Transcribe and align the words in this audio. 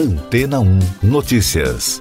Antena 0.00 0.60
1 0.60 0.78
Notícias. 1.02 2.00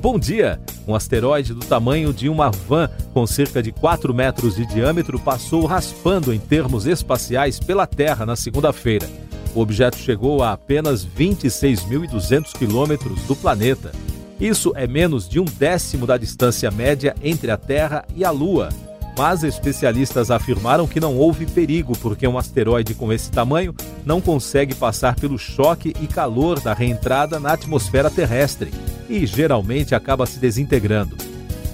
Bom 0.00 0.18
dia! 0.18 0.58
Um 0.86 0.94
asteroide 0.94 1.52
do 1.52 1.60
tamanho 1.60 2.14
de 2.14 2.30
uma 2.30 2.50
van, 2.50 2.88
com 3.12 3.26
cerca 3.26 3.62
de 3.62 3.70
4 3.70 4.14
metros 4.14 4.56
de 4.56 4.64
diâmetro, 4.64 5.20
passou 5.20 5.66
raspando 5.66 6.32
em 6.32 6.38
termos 6.38 6.86
espaciais 6.86 7.60
pela 7.60 7.86
Terra 7.86 8.24
na 8.24 8.36
segunda-feira. 8.36 9.06
O 9.54 9.60
objeto 9.60 9.98
chegou 9.98 10.42
a 10.42 10.52
apenas 10.52 11.06
26.200 11.06 12.56
quilômetros 12.56 13.20
do 13.24 13.36
planeta. 13.36 13.92
Isso 14.40 14.72
é 14.76 14.86
menos 14.86 15.28
de 15.28 15.38
um 15.38 15.44
décimo 15.44 16.06
da 16.06 16.16
distância 16.16 16.70
média 16.70 17.14
entre 17.22 17.50
a 17.50 17.58
Terra 17.58 18.06
e 18.16 18.24
a 18.24 18.30
Lua, 18.30 18.70
mas 19.18 19.42
especialistas 19.42 20.30
afirmaram 20.30 20.86
que 20.86 21.00
não 21.00 21.16
houve 21.16 21.44
perigo 21.44 21.98
porque 21.98 22.28
um 22.28 22.38
asteroide 22.38 22.94
com 22.94 23.12
esse 23.12 23.28
tamanho 23.32 23.74
não 24.06 24.20
consegue 24.20 24.76
passar 24.76 25.16
pelo 25.16 25.36
choque 25.36 25.92
e 26.00 26.06
calor 26.06 26.60
da 26.60 26.72
reentrada 26.72 27.40
na 27.40 27.54
atmosfera 27.54 28.08
terrestre 28.08 28.72
e 29.08 29.26
geralmente 29.26 29.92
acaba 29.92 30.24
se 30.24 30.38
desintegrando. 30.38 31.16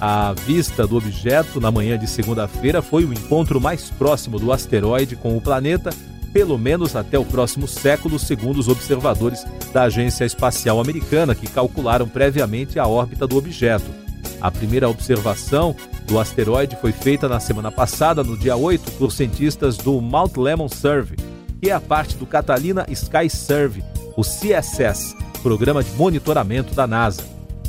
A 0.00 0.32
vista 0.32 0.86
do 0.86 0.96
objeto 0.96 1.60
na 1.60 1.70
manhã 1.70 1.98
de 1.98 2.06
segunda-feira 2.06 2.80
foi 2.80 3.04
o 3.04 3.12
encontro 3.12 3.60
mais 3.60 3.90
próximo 3.90 4.38
do 4.38 4.50
asteroide 4.50 5.14
com 5.14 5.36
o 5.36 5.40
planeta, 5.40 5.90
pelo 6.32 6.58
menos 6.58 6.96
até 6.96 7.18
o 7.18 7.26
próximo 7.26 7.68
século, 7.68 8.18
segundo 8.18 8.58
os 8.58 8.68
observadores 8.68 9.44
da 9.70 9.82
Agência 9.82 10.24
Espacial 10.24 10.80
Americana, 10.80 11.34
que 11.34 11.46
calcularam 11.46 12.08
previamente 12.08 12.78
a 12.78 12.86
órbita 12.86 13.26
do 13.26 13.36
objeto. 13.36 14.03
A 14.44 14.50
primeira 14.50 14.90
observação 14.90 15.74
do 16.06 16.20
asteroide 16.20 16.76
foi 16.76 16.92
feita 16.92 17.26
na 17.26 17.40
semana 17.40 17.72
passada, 17.72 18.22
no 18.22 18.36
dia 18.36 18.54
8, 18.54 18.92
por 18.98 19.10
cientistas 19.10 19.78
do 19.78 19.98
Mount 20.02 20.36
Lemmon 20.36 20.68
Survey, 20.68 21.16
que 21.62 21.70
é 21.70 21.72
a 21.72 21.80
parte 21.80 22.14
do 22.16 22.26
Catalina 22.26 22.84
Sky 22.90 23.30
Survey, 23.30 23.82
o 24.14 24.20
CSS, 24.20 25.16
programa 25.42 25.82
de 25.82 25.90
monitoramento 25.92 26.74
da 26.74 26.86
NASA. 26.86 27.22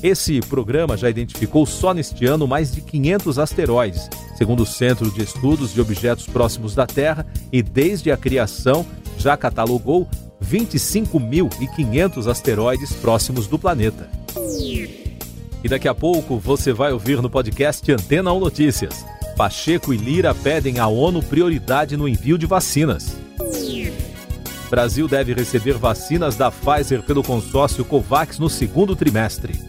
Esse 0.04 0.42
programa 0.42 0.98
já 0.98 1.10
identificou 1.10 1.66
só 1.66 1.94
neste 1.94 2.26
ano 2.26 2.46
mais 2.46 2.74
de 2.74 2.82
500 2.82 3.40
asteroides, 3.40 4.10
segundo 4.38 4.64
o 4.64 4.66
Centro 4.66 5.10
de 5.10 5.24
Estudos 5.24 5.74
de 5.74 5.80
Objetos 5.80 6.28
Próximos 6.28 6.76
da 6.76 6.86
Terra, 6.86 7.26
e 7.54 7.64
desde 7.64 8.12
a 8.12 8.18
criação 8.18 8.86
já 9.18 9.38
catalogou 9.38 10.10
25.500 10.44 12.30
asteroides 12.30 12.92
próximos 12.92 13.48
do 13.48 13.58
planeta. 13.58 14.10
E 15.66 15.68
daqui 15.68 15.88
a 15.88 15.96
pouco 15.96 16.38
você 16.38 16.72
vai 16.72 16.94
ouvir 16.94 17.20
no 17.24 17.28
podcast 17.28 17.92
Antena 17.92 18.32
1 18.32 18.40
Notícias. 18.40 19.04
Pacheco 19.36 19.92
e 19.92 19.98
Lira 19.98 20.32
pedem 20.32 20.78
à 20.78 20.88
ONU 20.88 21.24
prioridade 21.24 21.98
no 21.98 22.08
envio 22.08 22.38
de 22.38 22.46
vacinas. 22.46 23.18
Brasil 24.70 25.08
deve 25.08 25.34
receber 25.34 25.74
vacinas 25.74 26.36
da 26.36 26.52
Pfizer 26.52 27.02
pelo 27.02 27.24
consórcio 27.24 27.84
COVAX 27.84 28.38
no 28.38 28.48
segundo 28.48 28.96
trimestre. 28.96 29.60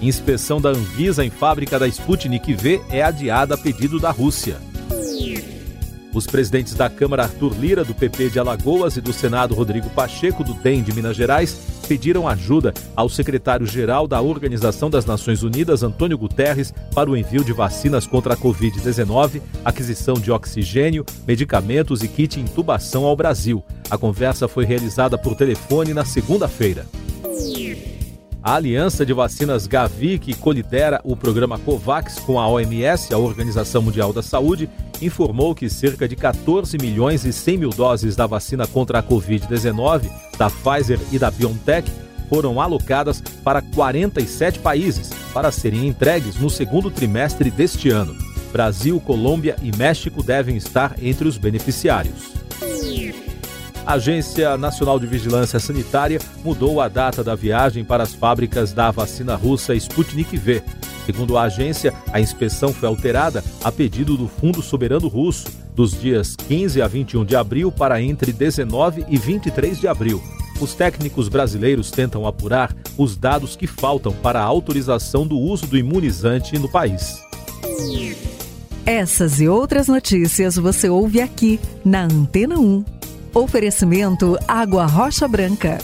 Inspeção 0.00 0.60
da 0.60 0.68
Anvisa 0.68 1.24
em 1.24 1.30
fábrica 1.30 1.76
da 1.76 1.88
Sputnik 1.88 2.54
V 2.54 2.80
é 2.90 3.02
adiada 3.02 3.56
a 3.56 3.58
pedido 3.58 3.98
da 3.98 4.12
Rússia. 4.12 4.58
Os 6.14 6.28
presidentes 6.28 6.74
da 6.74 6.88
Câmara 6.88 7.24
Arthur 7.24 7.58
Lira, 7.58 7.84
do 7.84 7.92
PP 7.92 8.30
de 8.30 8.38
Alagoas, 8.38 8.96
e 8.96 9.00
do 9.00 9.12
Senado 9.12 9.52
Rodrigo 9.52 9.90
Pacheco, 9.90 10.44
do 10.44 10.54
DEM 10.54 10.84
de 10.84 10.92
Minas 10.92 11.16
Gerais, 11.16 11.73
pediram 11.84 12.26
ajuda 12.26 12.74
ao 12.96 13.08
secretário-geral 13.08 14.06
da 14.06 14.20
Organização 14.20 14.90
das 14.90 15.04
Nações 15.04 15.42
Unidas, 15.42 15.82
Antônio 15.82 16.18
Guterres, 16.18 16.72
para 16.94 17.10
o 17.10 17.16
envio 17.16 17.44
de 17.44 17.52
vacinas 17.52 18.06
contra 18.06 18.34
a 18.34 18.36
Covid-19, 18.36 19.40
aquisição 19.64 20.14
de 20.14 20.32
oxigênio, 20.32 21.04
medicamentos 21.26 22.02
e 22.02 22.08
kit 22.08 22.40
intubação 22.40 23.04
ao 23.04 23.16
Brasil. 23.16 23.62
A 23.90 23.98
conversa 23.98 24.48
foi 24.48 24.64
realizada 24.64 25.16
por 25.16 25.36
telefone 25.36 25.94
na 25.94 26.04
segunda-feira. 26.04 26.86
A 28.42 28.56
Aliança 28.56 29.06
de 29.06 29.14
Vacinas 29.14 29.66
Gavi, 29.66 30.18
que 30.18 30.34
colidera 30.34 31.00
o 31.02 31.16
programa 31.16 31.58
COVAX 31.58 32.18
com 32.18 32.38
a 32.38 32.46
OMS, 32.46 33.14
a 33.14 33.16
Organização 33.16 33.80
Mundial 33.80 34.12
da 34.12 34.22
Saúde, 34.22 34.68
informou 35.04 35.54
que 35.54 35.68
cerca 35.68 36.08
de 36.08 36.16
14 36.16 36.76
milhões 36.78 37.24
e 37.24 37.32
100 37.32 37.58
mil 37.58 37.70
doses 37.70 38.16
da 38.16 38.26
vacina 38.26 38.66
contra 38.66 38.98
a 38.98 39.02
Covid-19 39.02 40.10
da 40.38 40.50
Pfizer 40.50 40.98
e 41.12 41.18
da 41.18 41.30
BioNTech 41.30 41.90
foram 42.28 42.60
alocadas 42.60 43.22
para 43.42 43.62
47 43.62 44.58
países 44.58 45.10
para 45.32 45.52
serem 45.52 45.86
entregues 45.86 46.36
no 46.36 46.48
segundo 46.48 46.90
trimestre 46.90 47.50
deste 47.50 47.90
ano. 47.90 48.16
Brasil, 48.52 49.00
Colômbia 49.00 49.56
e 49.62 49.76
México 49.76 50.22
devem 50.22 50.56
estar 50.56 50.94
entre 51.02 51.26
os 51.26 51.36
beneficiários. 51.36 52.32
A 53.86 53.94
Agência 53.94 54.56
Nacional 54.56 54.98
de 54.98 55.06
Vigilância 55.06 55.60
Sanitária 55.60 56.18
mudou 56.42 56.80
a 56.80 56.88
data 56.88 57.22
da 57.22 57.34
viagem 57.34 57.84
para 57.84 58.02
as 58.02 58.14
fábricas 58.14 58.72
da 58.72 58.90
vacina 58.90 59.34
russa 59.34 59.74
Sputnik 59.74 60.36
V. 60.38 60.62
Segundo 61.06 61.36
a 61.36 61.42
agência, 61.42 61.92
a 62.12 62.20
inspeção 62.20 62.72
foi 62.72 62.88
alterada 62.88 63.44
a 63.62 63.70
pedido 63.70 64.16
do 64.16 64.26
Fundo 64.26 64.62
Soberano 64.62 65.08
Russo, 65.08 65.46
dos 65.74 65.98
dias 66.00 66.34
15 66.36 66.80
a 66.80 66.86
21 66.86 67.24
de 67.24 67.36
abril 67.36 67.70
para 67.70 68.00
entre 68.00 68.32
19 68.32 69.04
e 69.08 69.18
23 69.18 69.78
de 69.78 69.88
abril. 69.88 70.22
Os 70.60 70.74
técnicos 70.74 71.28
brasileiros 71.28 71.90
tentam 71.90 72.26
apurar 72.26 72.74
os 72.96 73.16
dados 73.16 73.56
que 73.56 73.66
faltam 73.66 74.12
para 74.12 74.40
a 74.40 74.44
autorização 74.44 75.26
do 75.26 75.36
uso 75.36 75.66
do 75.66 75.76
imunizante 75.76 76.58
no 76.58 76.68
país. 76.68 77.20
Essas 78.86 79.40
e 79.40 79.48
outras 79.48 79.88
notícias 79.88 80.56
você 80.56 80.88
ouve 80.88 81.20
aqui 81.20 81.58
na 81.84 82.04
Antena 82.04 82.58
1. 82.58 82.84
Oferecimento 83.34 84.38
Água 84.46 84.86
Rocha 84.86 85.26
Branca. 85.26 85.78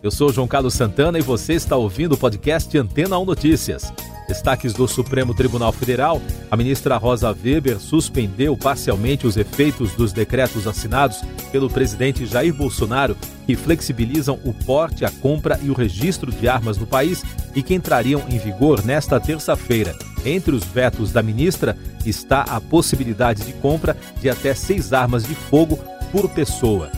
Eu 0.00 0.12
sou 0.12 0.32
João 0.32 0.46
Carlos 0.46 0.74
Santana 0.74 1.18
e 1.18 1.22
você 1.22 1.54
está 1.54 1.76
ouvindo 1.76 2.12
o 2.12 2.16
podcast 2.16 2.76
Antena 2.78 3.18
1 3.18 3.24
Notícias. 3.24 3.92
Destaques 4.28 4.72
do 4.72 4.86
Supremo 4.86 5.34
Tribunal 5.34 5.72
Federal: 5.72 6.22
a 6.48 6.56
ministra 6.56 6.96
Rosa 6.96 7.30
Weber 7.30 7.80
suspendeu 7.80 8.56
parcialmente 8.56 9.26
os 9.26 9.36
efeitos 9.36 9.92
dos 9.94 10.12
decretos 10.12 10.68
assinados 10.68 11.20
pelo 11.50 11.68
presidente 11.68 12.26
Jair 12.26 12.54
Bolsonaro 12.54 13.16
que 13.44 13.56
flexibilizam 13.56 14.38
o 14.44 14.54
porte, 14.54 15.04
a 15.04 15.10
compra 15.10 15.58
e 15.62 15.68
o 15.68 15.74
registro 15.74 16.30
de 16.30 16.46
armas 16.48 16.78
no 16.78 16.86
país 16.86 17.24
e 17.52 17.60
que 17.60 17.74
entrariam 17.74 18.22
em 18.28 18.38
vigor 18.38 18.84
nesta 18.84 19.18
terça-feira. 19.18 19.96
Entre 20.24 20.54
os 20.54 20.62
vetos 20.62 21.10
da 21.10 21.22
ministra 21.24 21.76
está 22.06 22.42
a 22.42 22.60
possibilidade 22.60 23.44
de 23.44 23.52
compra 23.54 23.96
de 24.20 24.30
até 24.30 24.54
seis 24.54 24.92
armas 24.92 25.24
de 25.24 25.34
fogo 25.34 25.76
por 26.12 26.28
pessoa. 26.28 26.88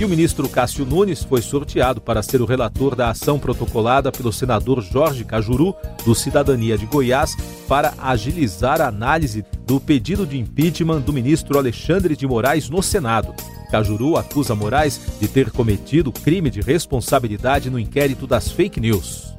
E 0.00 0.04
o 0.04 0.08
ministro 0.08 0.48
Cássio 0.48 0.86
Nunes 0.86 1.22
foi 1.22 1.42
sorteado 1.42 2.00
para 2.00 2.22
ser 2.22 2.40
o 2.40 2.46
relator 2.46 2.96
da 2.96 3.10
ação 3.10 3.38
protocolada 3.38 4.10
pelo 4.10 4.32
senador 4.32 4.80
Jorge 4.80 5.26
Cajuru, 5.26 5.76
do 6.06 6.14
Cidadania 6.14 6.78
de 6.78 6.86
Goiás, 6.86 7.36
para 7.68 7.92
agilizar 7.98 8.80
a 8.80 8.88
análise 8.88 9.44
do 9.66 9.78
pedido 9.78 10.26
de 10.26 10.38
impeachment 10.38 11.00
do 11.00 11.12
ministro 11.12 11.58
Alexandre 11.58 12.16
de 12.16 12.26
Moraes 12.26 12.70
no 12.70 12.82
Senado. 12.82 13.34
Cajuru 13.70 14.16
acusa 14.16 14.54
Moraes 14.54 14.98
de 15.20 15.28
ter 15.28 15.50
cometido 15.50 16.10
crime 16.10 16.48
de 16.48 16.62
responsabilidade 16.62 17.68
no 17.68 17.78
inquérito 17.78 18.26
das 18.26 18.50
fake 18.50 18.80
news. 18.80 19.34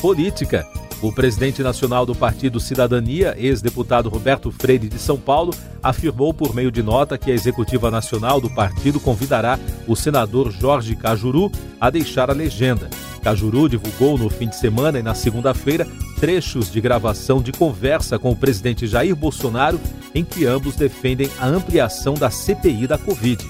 Política. 0.00 0.66
O 1.02 1.10
presidente 1.10 1.62
nacional 1.62 2.04
do 2.04 2.14
Partido 2.14 2.60
Cidadania, 2.60 3.34
ex-deputado 3.38 4.10
Roberto 4.10 4.50
Freire 4.50 4.86
de 4.86 4.98
São 4.98 5.16
Paulo, 5.16 5.54
afirmou 5.82 6.34
por 6.34 6.54
meio 6.54 6.70
de 6.70 6.82
nota 6.82 7.16
que 7.16 7.30
a 7.30 7.34
executiva 7.34 7.90
nacional 7.90 8.38
do 8.38 8.50
partido 8.50 9.00
convidará 9.00 9.58
o 9.86 9.96
senador 9.96 10.50
Jorge 10.52 10.94
Cajuru 10.94 11.50
a 11.80 11.88
deixar 11.88 12.28
a 12.28 12.34
legenda. 12.34 12.90
Cajuru 13.22 13.66
divulgou 13.66 14.18
no 14.18 14.28
fim 14.28 14.48
de 14.48 14.56
semana 14.56 14.98
e 14.98 15.02
na 15.02 15.14
segunda-feira 15.14 15.86
trechos 16.18 16.70
de 16.70 16.82
gravação 16.82 17.40
de 17.40 17.50
conversa 17.50 18.18
com 18.18 18.30
o 18.30 18.36
presidente 18.36 18.86
Jair 18.86 19.16
Bolsonaro, 19.16 19.80
em 20.14 20.22
que 20.22 20.44
ambos 20.44 20.76
defendem 20.76 21.30
a 21.38 21.46
ampliação 21.46 22.12
da 22.12 22.30
CPI 22.30 22.86
da 22.86 22.98
Covid. 22.98 23.42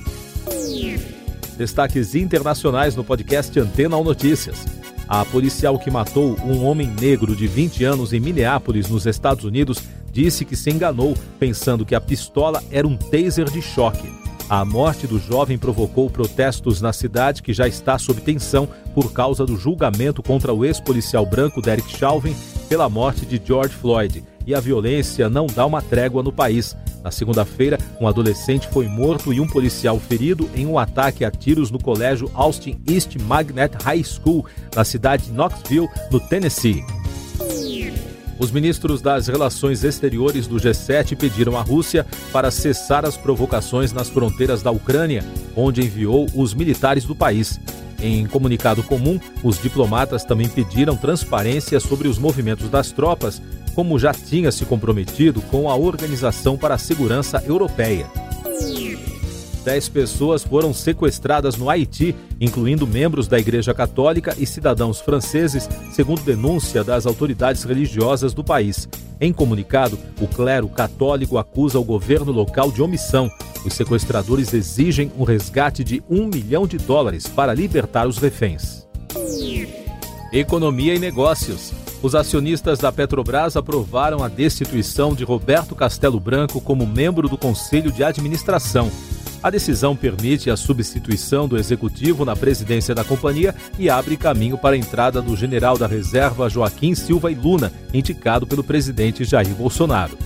Destaques 1.56 2.14
internacionais 2.14 2.94
no 2.94 3.02
podcast 3.02 3.58
Antena 3.58 3.96
ou 3.96 4.04
Notícias. 4.04 4.79
A 5.10 5.24
policial 5.24 5.76
que 5.76 5.90
matou 5.90 6.38
um 6.38 6.64
homem 6.64 6.86
negro 6.86 7.34
de 7.34 7.48
20 7.48 7.82
anos 7.82 8.12
em 8.12 8.20
Minneapolis, 8.20 8.88
nos 8.88 9.06
Estados 9.06 9.44
Unidos, 9.44 9.82
disse 10.12 10.44
que 10.44 10.54
se 10.54 10.70
enganou 10.70 11.16
pensando 11.36 11.84
que 11.84 11.96
a 11.96 12.00
pistola 12.00 12.62
era 12.70 12.86
um 12.86 12.96
taser 12.96 13.50
de 13.50 13.60
choque. 13.60 14.08
A 14.48 14.64
morte 14.64 15.08
do 15.08 15.18
jovem 15.18 15.58
provocou 15.58 16.08
protestos 16.08 16.80
na 16.80 16.92
cidade 16.92 17.42
que 17.42 17.52
já 17.52 17.66
está 17.66 17.98
sob 17.98 18.20
tensão 18.20 18.68
por 18.94 19.12
causa 19.12 19.44
do 19.44 19.56
julgamento 19.56 20.22
contra 20.22 20.54
o 20.54 20.64
ex-policial 20.64 21.26
branco 21.26 21.60
Derek 21.60 21.90
Chauvin 21.90 22.36
pela 22.68 22.88
morte 22.88 23.26
de 23.26 23.42
George 23.44 23.74
Floyd. 23.74 24.22
E 24.46 24.54
a 24.54 24.60
violência 24.60 25.28
não 25.28 25.48
dá 25.48 25.66
uma 25.66 25.82
trégua 25.82 26.22
no 26.22 26.30
país. 26.30 26.76
Na 27.02 27.10
segunda-feira, 27.10 27.78
um 28.00 28.06
adolescente 28.06 28.68
foi 28.68 28.86
morto 28.86 29.32
e 29.32 29.40
um 29.40 29.46
policial 29.46 29.98
ferido 29.98 30.48
em 30.54 30.66
um 30.66 30.78
ataque 30.78 31.24
a 31.24 31.30
tiros 31.30 31.70
no 31.70 31.82
colégio 31.82 32.30
Austin 32.34 32.80
East 32.86 33.16
Magnet 33.16 33.74
High 33.82 34.04
School, 34.04 34.44
na 34.74 34.84
cidade 34.84 35.24
de 35.24 35.32
Knoxville, 35.32 35.88
no 36.10 36.20
Tennessee. 36.20 36.84
Os 38.38 38.50
ministros 38.50 39.02
das 39.02 39.28
Relações 39.28 39.84
Exteriores 39.84 40.46
do 40.46 40.56
G7 40.56 41.14
pediram 41.16 41.58
à 41.58 41.62
Rússia 41.62 42.06
para 42.32 42.50
cessar 42.50 43.04
as 43.04 43.16
provocações 43.16 43.92
nas 43.92 44.08
fronteiras 44.08 44.62
da 44.62 44.70
Ucrânia, 44.70 45.22
onde 45.54 45.82
enviou 45.82 46.26
os 46.34 46.54
militares 46.54 47.04
do 47.04 47.14
país. 47.14 47.60
Em 48.02 48.26
comunicado 48.26 48.82
comum, 48.82 49.20
os 49.42 49.60
diplomatas 49.60 50.24
também 50.24 50.48
pediram 50.48 50.96
transparência 50.96 51.78
sobre 51.80 52.08
os 52.08 52.18
movimentos 52.18 52.70
das 52.70 52.90
tropas, 52.90 53.42
como 53.74 53.98
já 53.98 54.12
tinha 54.12 54.50
se 54.52 54.64
comprometido 54.64 55.40
com 55.42 55.70
a 55.70 55.76
Organização 55.76 56.56
para 56.56 56.74
a 56.74 56.78
Segurança 56.78 57.42
Europeia. 57.46 58.06
Dez 59.64 59.88
pessoas 59.88 60.42
foram 60.42 60.72
sequestradas 60.72 61.56
no 61.56 61.68
Haiti, 61.68 62.16
incluindo 62.40 62.86
membros 62.86 63.28
da 63.28 63.38
Igreja 63.38 63.74
Católica 63.74 64.34
e 64.38 64.46
cidadãos 64.46 65.00
franceses, 65.00 65.68
segundo 65.92 66.22
denúncia 66.22 66.82
das 66.82 67.04
autoridades 67.04 67.64
religiosas 67.64 68.32
do 68.32 68.42
país. 68.42 68.88
Em 69.20 69.34
comunicado, 69.34 69.98
o 70.18 70.26
clero 70.26 70.66
católico 70.68 71.36
acusa 71.36 71.78
o 71.78 71.84
governo 71.84 72.32
local 72.32 72.72
de 72.72 72.80
omissão. 72.80 73.30
Os 73.64 73.74
sequestradores 73.74 74.54
exigem 74.54 75.12
um 75.18 75.24
resgate 75.24 75.84
de 75.84 76.02
um 76.08 76.26
milhão 76.26 76.66
de 76.66 76.78
dólares 76.78 77.26
para 77.26 77.52
libertar 77.52 78.08
os 78.08 78.16
reféns. 78.16 78.88
Economia 80.32 80.94
e 80.94 80.98
Negócios. 80.98 81.72
Os 82.02 82.14
acionistas 82.14 82.78
da 82.78 82.90
Petrobras 82.90 83.56
aprovaram 83.56 84.24
a 84.24 84.28
destituição 84.28 85.14
de 85.14 85.22
Roberto 85.22 85.74
Castelo 85.74 86.18
Branco 86.18 86.58
como 86.58 86.86
membro 86.86 87.28
do 87.28 87.36
Conselho 87.36 87.92
de 87.92 88.02
Administração. 88.02 88.90
A 89.42 89.50
decisão 89.50 89.94
permite 89.94 90.50
a 90.50 90.56
substituição 90.56 91.46
do 91.46 91.58
executivo 91.58 92.24
na 92.24 92.34
presidência 92.34 92.94
da 92.94 93.04
companhia 93.04 93.54
e 93.78 93.90
abre 93.90 94.16
caminho 94.16 94.56
para 94.56 94.76
a 94.76 94.78
entrada 94.78 95.20
do 95.20 95.36
general 95.36 95.76
da 95.76 95.86
reserva 95.86 96.48
Joaquim 96.48 96.94
Silva 96.94 97.30
e 97.30 97.34
Luna, 97.34 97.70
indicado 97.92 98.46
pelo 98.46 98.64
presidente 98.64 99.24
Jair 99.24 99.54
Bolsonaro. 99.54 100.16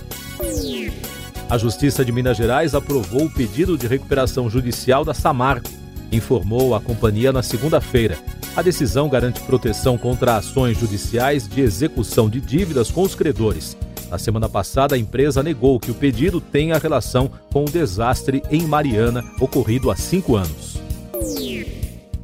A 1.49 1.57
Justiça 1.57 2.03
de 2.05 2.11
Minas 2.11 2.37
Gerais 2.37 2.73
aprovou 2.73 3.25
o 3.25 3.29
pedido 3.29 3.77
de 3.77 3.85
recuperação 3.85 4.49
judicial 4.49 5.03
da 5.03 5.13
Samarco, 5.13 5.69
informou 6.11 6.73
a 6.73 6.79
companhia 6.79 7.31
na 7.33 7.43
segunda-feira. 7.43 8.17
A 8.55 8.61
decisão 8.61 9.09
garante 9.09 9.41
proteção 9.41 9.97
contra 9.97 10.37
ações 10.37 10.79
judiciais 10.79 11.45
de 11.45 11.59
execução 11.59 12.29
de 12.29 12.39
dívidas 12.39 12.89
com 12.89 13.01
os 13.01 13.13
credores. 13.13 13.75
Na 14.09 14.17
semana 14.17 14.47
passada, 14.47 14.95
a 14.95 14.97
empresa 14.97 15.43
negou 15.43 15.77
que 15.77 15.91
o 15.91 15.95
pedido 15.95 16.39
tenha 16.39 16.77
relação 16.77 17.29
com 17.51 17.65
o 17.65 17.69
desastre 17.69 18.41
em 18.49 18.61
Mariana 18.61 19.25
ocorrido 19.41 19.91
há 19.91 19.95
cinco 19.97 20.37
anos. 20.37 20.79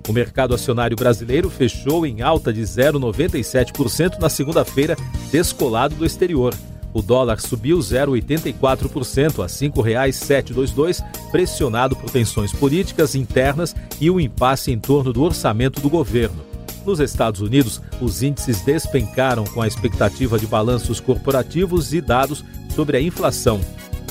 O 0.08 0.14
mercado 0.14 0.56
acionário 0.56 0.96
brasileiro 0.96 1.50
fechou 1.50 2.06
em 2.06 2.22
alta 2.22 2.54
de 2.54 2.62
0,97% 2.62 4.18
na 4.18 4.30
segunda-feira, 4.30 4.96
descolado 5.32 5.96
do 5.96 6.06
exterior. 6.06 6.54
O 6.94 7.02
dólar 7.02 7.40
subiu 7.40 7.78
0,84% 7.80 9.40
a 9.40 9.44
R$ 9.44 9.50
5,722, 9.50 11.04
pressionado 11.32 11.96
por 11.96 12.10
tensões 12.10 12.52
políticas 12.52 13.16
internas 13.16 13.76
e 14.00 14.10
o 14.10 14.20
impasse 14.20 14.72
em 14.72 14.80
torno 14.80 15.14
do 15.14 15.24
orçamento 15.24 15.80
do 15.80 15.90
governo. 15.90 16.44
Nos 16.86 17.00
Estados 17.00 17.42
Unidos, 17.42 17.82
os 18.02 18.24
índices 18.24 18.62
despencaram 18.62 19.44
com 19.46 19.62
a 19.62 19.68
expectativa 19.68 20.38
de 20.38 20.48
balanços 20.48 21.00
corporativos 21.00 21.94
e 21.94 22.02
dados 22.02 22.44
sobre 22.76 22.98
a 22.98 23.02
inflação. 23.02 23.62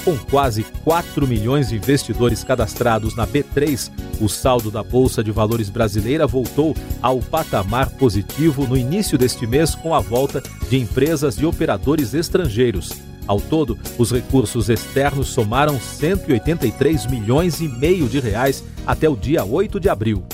Com 0.05 0.17
quase 0.17 0.65
4 0.83 1.27
milhões 1.27 1.69
de 1.69 1.77
investidores 1.77 2.43
cadastrados 2.43 3.15
na 3.15 3.27
B3, 3.27 3.91
o 4.19 4.29
saldo 4.29 4.71
da 4.71 4.83
Bolsa 4.83 5.23
de 5.23 5.31
Valores 5.31 5.69
brasileira 5.69 6.27
voltou 6.27 6.75
ao 7.03 7.19
patamar 7.19 7.91
positivo 7.91 8.67
no 8.67 8.79
início 8.79 9.19
deste 9.19 9.47
mês 9.47 9.75
com 9.75 9.95
a 9.95 10.01
volta 10.01 10.43
de 10.71 10.79
empresas 10.79 11.35
e 11.35 11.45
operadores 11.45 12.15
estrangeiros. 12.15 12.93
Ao 13.27 13.41
todo, 13.41 13.79
os 13.99 14.11
recursos 14.11 14.71
externos 14.71 15.29
somaram 15.29 15.79
183 15.79 17.07
milhões 17.07 17.61
e 17.61 17.69
meio 17.69 18.09
de 18.09 18.19
reais 18.21 18.65
até 18.87 19.09
o 19.09 19.15
dia 19.15 19.45
8 19.45 19.79
de 19.79 19.91
abril 19.91 20.25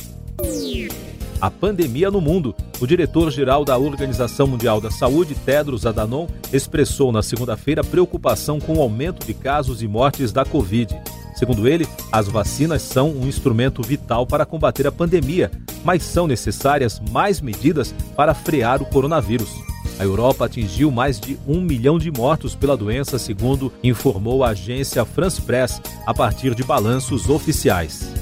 a 1.40 1.50
pandemia 1.50 2.10
no 2.10 2.20
mundo. 2.20 2.54
O 2.80 2.86
diretor-geral 2.86 3.64
da 3.64 3.76
Organização 3.76 4.46
Mundial 4.46 4.80
da 4.80 4.90
Saúde, 4.90 5.34
Tedros 5.34 5.86
Adhanom, 5.86 6.26
expressou 6.52 7.12
na 7.12 7.22
segunda-feira 7.22 7.84
preocupação 7.84 8.58
com 8.58 8.78
o 8.78 8.82
aumento 8.82 9.26
de 9.26 9.34
casos 9.34 9.82
e 9.82 9.88
mortes 9.88 10.32
da 10.32 10.44
Covid. 10.44 10.98
Segundo 11.34 11.68
ele, 11.68 11.86
as 12.10 12.28
vacinas 12.28 12.80
são 12.80 13.10
um 13.10 13.28
instrumento 13.28 13.82
vital 13.82 14.26
para 14.26 14.46
combater 14.46 14.86
a 14.86 14.92
pandemia, 14.92 15.50
mas 15.84 16.02
são 16.02 16.26
necessárias 16.26 17.00
mais 17.10 17.40
medidas 17.40 17.94
para 18.16 18.34
frear 18.34 18.80
o 18.80 18.86
coronavírus. 18.86 19.50
A 19.98 20.04
Europa 20.04 20.46
atingiu 20.46 20.90
mais 20.90 21.18
de 21.20 21.38
um 21.46 21.60
milhão 21.60 21.98
de 21.98 22.10
mortos 22.10 22.54
pela 22.54 22.76
doença, 22.76 23.18
segundo 23.18 23.72
informou 23.82 24.44
a 24.44 24.50
agência 24.50 25.04
France 25.04 25.40
Press, 25.40 25.80
a 26.06 26.12
partir 26.12 26.54
de 26.54 26.62
balanços 26.62 27.28
oficiais. 27.28 28.15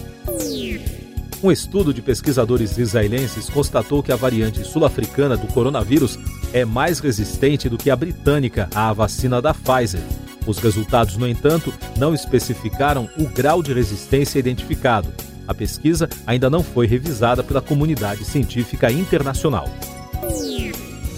Um 1.45 1.53
estudo 1.53 1.93
de 1.93 2.01
pesquisadores 2.01 2.79
israelenses 2.79 3.51
constatou 3.51 4.03
que 4.03 4.11
a 4.11 4.17
variante 4.17 4.65
sul-africana 4.65 5.37
do 5.37 5.47
coronavírus 5.49 6.19
é 6.55 6.65
mais 6.65 7.01
resistente 7.01 7.69
do 7.69 7.77
que 7.77 7.91
a 7.91 7.97
britânica 7.97 8.67
à 8.75 8.91
vacina 8.95 9.43
da 9.43 9.53
Pfizer. 9.53 10.01
Os 10.47 10.57
resultados, 10.57 11.19
no 11.19 11.29
entanto, 11.29 11.71
não 11.99 12.15
especificaram 12.15 13.11
o 13.19 13.27
grau 13.29 13.63
de 13.63 13.75
resistência 13.75 14.39
identificado. 14.39 15.13
A 15.47 15.53
pesquisa 15.53 16.09
ainda 16.27 16.49
não 16.49 16.65
foi 16.65 16.87
revisada 16.87 17.45
pela 17.45 17.61
comunidade 17.61 18.25
científica 18.25 18.91
internacional. 18.91 19.69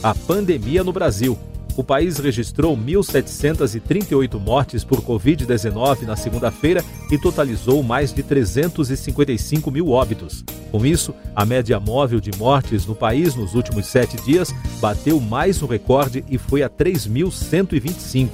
A 0.03 0.13
pandemia 0.13 0.83
no 0.83 0.93
Brasil 0.93 1.39
o 1.77 1.85
país 1.85 2.19
registrou 2.19 2.77
1.738 2.77 4.41
mortes 4.41 4.83
por 4.83 5.01
Covid-19 5.03 6.03
na 6.03 6.17
segunda-feira 6.17 6.85
e 7.11 7.19
totalizou 7.19 7.83
mais 7.83 8.13
de 8.13 8.23
355 8.23 9.71
mil 9.71 9.91
óbitos. 9.91 10.43
Com 10.71 10.87
isso, 10.87 11.15
a 11.35 11.45
média 11.45 11.79
móvel 11.79 12.19
de 12.21 12.31
mortes 12.37 12.87
no 12.87 12.95
país 12.95 13.35
nos 13.35 13.55
últimos 13.55 13.87
sete 13.87 14.17
dias 14.25 14.55
bateu 14.81 15.21
mais 15.21 15.63
um 15.63 15.67
recorde 15.67 16.25
e 16.29 16.39
foi 16.39 16.63
a 16.63 16.71
3.125. 16.71 18.31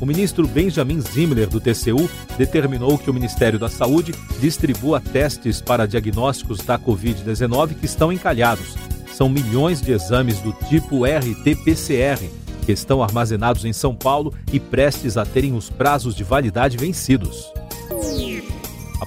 O 0.00 0.06
ministro 0.06 0.46
Benjamin 0.46 1.00
Zimmer, 1.00 1.48
do 1.48 1.60
TCU, 1.60 2.08
determinou 2.38 2.96
que 2.96 3.10
o 3.10 3.14
Ministério 3.14 3.58
da 3.58 3.68
Saúde 3.68 4.14
distribua 4.40 5.00
testes 5.00 5.60
para 5.60 5.88
diagnósticos 5.88 6.58
da 6.58 6.78
Covid-19 6.78 7.74
que 7.74 7.86
estão 7.86 8.12
encalhados. 8.12 8.76
São 9.12 9.28
milhões 9.28 9.82
de 9.82 9.90
exames 9.90 10.38
do 10.38 10.52
tipo 10.68 11.04
RT-PCR 11.04 12.30
que 12.64 12.70
estão 12.70 13.02
armazenados 13.02 13.64
em 13.64 13.72
São 13.72 13.92
Paulo 13.92 14.32
e 14.52 14.60
prestes 14.60 15.16
a 15.16 15.24
terem 15.24 15.56
os 15.56 15.68
prazos 15.68 16.14
de 16.14 16.22
validade 16.22 16.76
vencidos. 16.76 17.50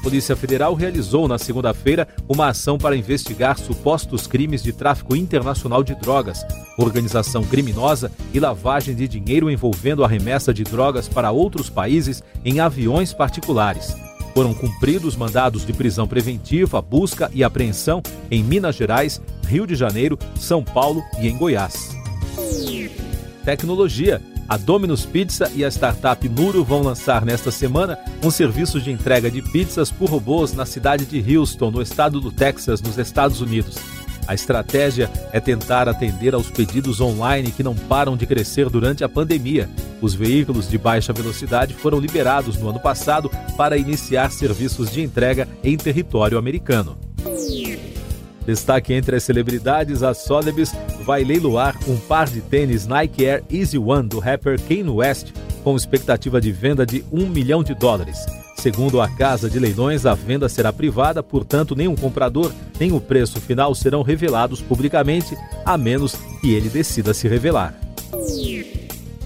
Polícia 0.02 0.36
Federal 0.36 0.74
realizou 0.74 1.28
na 1.28 1.38
segunda-feira 1.38 2.08
uma 2.28 2.48
ação 2.48 2.78
para 2.78 2.96
investigar 2.96 3.58
supostos 3.58 4.26
crimes 4.26 4.64
de 4.64 4.74
tráfico 4.74 5.16
internacional 5.16 5.84
de 5.84 5.94
drogas. 5.96 6.46
organização 6.78 7.44
criminosa 7.44 8.12
e 8.34 8.40
lavagem 8.40 8.96
de 8.96 9.08
dinheiro 9.08 9.50
envolvendo 9.50 10.04
a 10.04 10.08
remessa 10.08 10.54
de 10.54 10.64
drogas 10.64 11.08
para 11.08 11.32
outros 11.32 11.70
países 11.70 12.24
em 12.44 12.60
aviões 12.60 13.14
particulares. 13.14 13.96
Foram 14.34 14.54
cumpridos 14.54 15.16
mandados 15.16 15.66
de 15.66 15.74
prisão 15.74 16.08
preventiva, 16.08 16.82
busca 16.82 17.30
e 17.34 17.44
apreensão 17.44 18.02
em 18.30 18.44
Minas 18.44 18.76
Gerais, 18.76 19.22
Rio 19.46 19.68
de 19.68 19.76
Janeiro, 19.76 20.18
São 20.40 20.64
Paulo 20.64 21.04
e 21.20 21.28
em 21.28 21.38
Goiás. 21.38 21.96
Tecnologia. 23.44 24.22
A 24.52 24.58
Domino's 24.58 25.06
Pizza 25.06 25.50
e 25.56 25.64
a 25.64 25.72
startup 25.72 26.28
Nuro 26.28 26.62
vão 26.62 26.82
lançar 26.82 27.24
nesta 27.24 27.50
semana 27.52 27.98
um 28.22 28.30
serviço 28.30 28.82
de 28.82 28.92
entrega 28.92 29.32
de 29.32 29.42
pizzas 29.42 29.90
por 29.90 30.10
robôs 30.10 30.52
na 30.52 30.66
cidade 30.66 31.06
de 31.06 31.38
Houston, 31.38 31.72
no 31.72 31.82
estado 31.82 32.20
do 32.20 32.34
Texas, 32.34 32.82
nos 32.82 32.98
Estados 32.98 33.40
Unidos. 33.40 33.78
A 34.28 34.34
estratégia 34.34 35.10
é 35.32 35.40
tentar 35.40 35.88
atender 35.88 36.34
aos 36.36 36.50
pedidos 36.50 37.00
online 37.00 37.50
que 37.50 37.64
não 37.64 37.74
param 37.74 38.18
de 38.18 38.26
crescer 38.26 38.70
durante 38.70 39.06
a 39.06 39.10
pandemia. 39.10 39.70
Os 40.02 40.14
veículos 40.14 40.70
de 40.70 40.78
baixa 40.78 41.14
velocidade 41.14 41.74
foram 41.74 41.98
liberados 41.98 42.58
no 42.58 42.72
ano 42.72 42.80
passado 42.82 43.32
para 43.56 43.78
iniciar 43.78 44.34
serviços 44.34 44.92
de 44.92 45.02
entrega 45.02 45.48
em 45.64 45.78
território 45.78 46.38
americano. 46.38 46.98
Destaque 48.46 48.94
entre 48.94 49.16
as 49.16 49.24
celebridades, 49.24 50.04
a 50.04 50.14
Sotheby's 50.14 50.74
vai 51.02 51.24
leiloar 51.24 51.78
um 51.88 51.98
par 51.98 52.30
de 52.30 52.40
tênis 52.42 52.88
Nike 52.88 53.26
Air 53.26 53.44
Easy 53.52 53.78
One 53.78 54.08
do 54.08 54.20
rapper 54.20 54.60
Kanye 54.62 54.90
West, 54.90 55.34
com 55.64 55.76
expectativa 55.76 56.40
de 56.40 56.52
venda 56.52 56.86
de 56.86 57.04
um 57.12 57.28
milhão 57.28 57.64
de 57.64 57.74
dólares. 57.74 58.18
Segundo 58.56 59.02
a 59.02 59.10
casa 59.10 59.50
de 59.50 59.58
leilões, 59.58 60.06
a 60.06 60.14
venda 60.14 60.48
será 60.48 60.72
privada, 60.72 61.24
portanto, 61.24 61.72
o 61.72 61.96
comprador 62.00 62.52
nem 62.80 62.92
o 62.92 63.02
preço 63.02 63.42
final 63.42 63.74
serão 63.74 64.04
revelados 64.04 64.62
publicamente, 64.62 65.36
a 65.66 65.78
menos 65.78 66.16
que 66.40 66.54
ele 66.54 66.70
decida 66.70 67.14
se 67.14 67.28
revelar. 67.28 67.76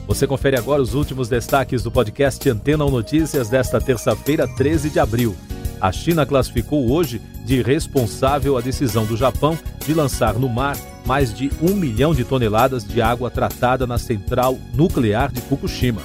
Você 0.07 0.25
confere 0.25 0.57
agora 0.57 0.81
os 0.81 0.93
últimos 0.93 1.27
destaques 1.27 1.83
do 1.83 1.91
podcast 1.91 2.49
Antena 2.49 2.85
Notícias 2.85 3.49
desta 3.49 3.81
terça-feira, 3.81 4.47
13 4.47 4.89
de 4.89 4.99
abril. 4.99 5.35
A 5.85 5.91
China 5.91 6.25
classificou 6.25 6.91
hoje 6.91 7.21
de 7.45 7.61
responsável 7.61 8.57
a 8.57 8.61
decisão 8.61 9.05
do 9.05 9.15
Japão 9.15 9.55
de 9.85 9.93
lançar 9.93 10.33
no 10.33 10.49
mar 10.49 10.75
mais 11.05 11.31
de 11.31 11.51
um 11.61 11.75
milhão 11.75 12.11
de 12.11 12.23
toneladas 12.23 12.83
de 12.83 13.03
água 13.03 13.29
tratada 13.29 13.85
na 13.85 13.99
central 13.99 14.57
nuclear 14.73 15.31
de 15.31 15.41
Fukushima. 15.41 16.01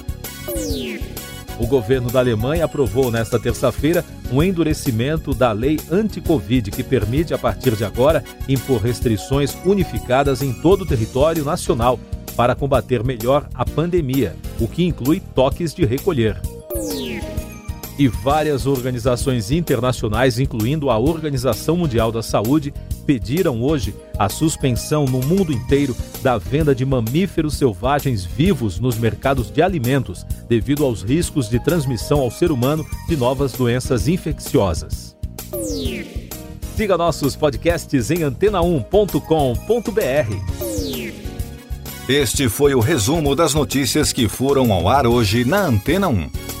O 1.57 1.65
governo 1.65 2.11
da 2.11 2.19
Alemanha 2.19 2.65
aprovou 2.65 3.09
nesta 3.09 3.39
terça-feira 3.39 4.05
um 4.31 4.43
endurecimento 4.43 5.33
da 5.33 5.51
lei 5.51 5.79
anti-Covid 5.89 6.69
que 6.69 6.83
permite, 6.83 7.33
a 7.33 7.37
partir 7.39 7.75
de 7.75 7.83
agora, 7.83 8.23
impor 8.47 8.83
restrições 8.83 9.57
unificadas 9.65 10.43
em 10.43 10.53
todo 10.53 10.83
o 10.83 10.87
território 10.87 11.43
nacional 11.43 11.99
para 12.35 12.53
combater 12.53 13.03
melhor 13.03 13.49
a 13.55 13.65
pandemia, 13.65 14.35
o 14.59 14.67
que 14.67 14.85
inclui 14.85 15.19
toques 15.33 15.73
de 15.73 15.85
recolher 15.85 16.39
e 18.01 18.07
várias 18.07 18.65
organizações 18.65 19.51
internacionais, 19.51 20.39
incluindo 20.39 20.89
a 20.89 20.97
Organização 20.97 21.77
Mundial 21.77 22.11
da 22.11 22.23
Saúde, 22.23 22.73
pediram 23.05 23.61
hoje 23.61 23.93
a 24.17 24.27
suspensão 24.27 25.05
no 25.05 25.19
mundo 25.19 25.53
inteiro 25.53 25.95
da 26.23 26.35
venda 26.39 26.73
de 26.73 26.83
mamíferos 26.83 27.57
selvagens 27.57 28.25
vivos 28.25 28.79
nos 28.79 28.97
mercados 28.97 29.51
de 29.51 29.61
alimentos, 29.61 30.25
devido 30.49 30.83
aos 30.83 31.03
riscos 31.03 31.47
de 31.47 31.63
transmissão 31.63 32.21
ao 32.21 32.31
ser 32.31 32.51
humano 32.51 32.83
de 33.07 33.15
novas 33.15 33.51
doenças 33.51 34.07
infecciosas. 34.07 35.15
Siga 36.75 36.97
nossos 36.97 37.35
podcasts 37.35 38.09
em 38.09 38.21
antena1.com.br. 38.21 39.21
Este 42.09 42.49
foi 42.49 42.73
o 42.73 42.79
resumo 42.79 43.35
das 43.35 43.53
notícias 43.53 44.11
que 44.11 44.27
foram 44.27 44.73
ao 44.73 44.89
ar 44.89 45.05
hoje 45.05 45.45
na 45.45 45.67
Antena 45.67 46.07
1. 46.07 46.60